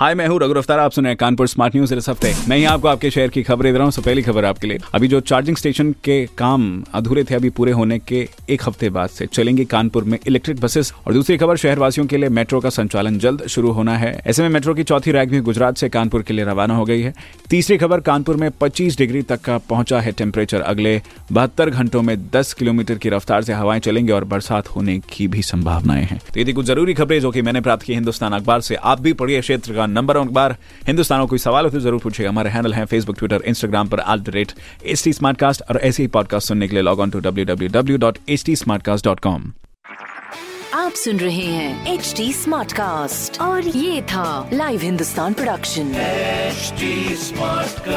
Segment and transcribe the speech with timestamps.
[0.00, 2.56] हाय मैं हूँ रघु अफ्तार आप सुन रहे हैं कानपुर स्मार्ट न्यूज़ इस हफ़्ते। मैं
[2.56, 5.08] ही आपको आपके शहर की खबरें दे रहा हूँ सो पहली खबर आपके लिए। अभी
[5.08, 6.62] जो चार्जिंग स्टेशन के काम
[6.94, 10.92] अधूरे थे, अभी पूरे होने के एक हफ़्ते बाद से। चलेंगे कानपुर में इलेक्ट्रिक बसेस
[11.06, 14.48] और दूसरी खबर, शहरवासियों के लिए मेट्रो का संचालन जल्द शुरू होना है। ऐसे में
[14.48, 17.12] मेट्रो की चौथी रैक भी गुजरात से कानपुर के लिए रवाना हो गई है।
[17.50, 21.00] तीसरी खबर, कानपुर में पच्चीस डिग्री तक का पहुँचा है टेम्परेचर अगले
[21.32, 25.42] बहत्तर घंटों में दस किलोमीटर की रफ्तार से हवाएँ चलेंगी और बरसात होने की भी
[25.42, 28.60] संभावनाएँ हैं। तो ये थी कुछ ज़रूरी खबरें जो की मैंने प्राप्त की। हिंदुस्तान अखबार
[28.60, 31.80] से आप भी पढ़िए क्षेत्र का नंबर है अखबार हिंदुस्तान को कोई सवाल हो तो
[31.80, 34.52] ज़रूर पूछेगा हमारे हैंडल है फेसबुक ट्विटर इंस्टाग्राम पर at the rate
[34.86, 37.44] S T smart cast और ऐसे ही पॉडकास्ट सुनने के लिए log on to W
[37.44, 38.54] W W dot H T
[39.04, 39.52] dot com
[40.74, 45.92] आप सुन रहे हैं एच टी स्मार्ट कास्ट और ये था लाइव हिंदुस्तान प्रोडक्शन
[47.14, 47.88] स्मार्ट.